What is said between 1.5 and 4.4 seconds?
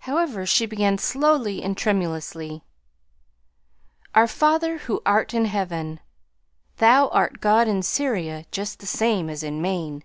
and tremulously: "Our